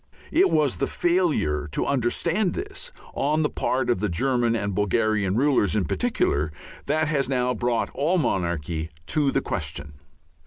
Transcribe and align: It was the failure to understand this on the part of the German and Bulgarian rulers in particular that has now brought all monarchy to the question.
It 0.31 0.49
was 0.49 0.77
the 0.77 0.87
failure 0.87 1.67
to 1.73 1.85
understand 1.85 2.55
this 2.55 2.91
on 3.13 3.43
the 3.43 3.51
part 3.51 3.87
of 3.87 3.99
the 3.99 4.09
German 4.09 4.55
and 4.55 4.73
Bulgarian 4.73 5.35
rulers 5.35 5.75
in 5.75 5.85
particular 5.85 6.51
that 6.87 7.07
has 7.07 7.29
now 7.29 7.53
brought 7.53 7.91
all 7.91 8.17
monarchy 8.17 8.89
to 9.05 9.29
the 9.29 9.41
question. 9.41 9.93